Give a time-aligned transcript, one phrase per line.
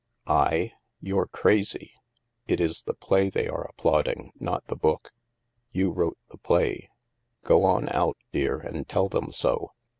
[0.25, 0.71] I?
[0.99, 1.93] You're crazy.
[2.47, 5.11] It is the play they are ap plauding, not the book.
[5.73, 6.89] You wrote the play.
[7.43, 9.73] Go on out, dear, and tell them so.